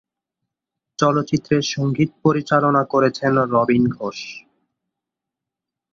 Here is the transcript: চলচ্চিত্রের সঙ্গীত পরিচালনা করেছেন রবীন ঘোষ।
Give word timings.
চলচ্চিত্রের 0.99 1.63
সঙ্গীত 1.73 2.11
পরিচালনা 2.23 2.81
করেছেন 2.93 3.33
রবীন 3.53 3.83
ঘোষ। 3.97 4.19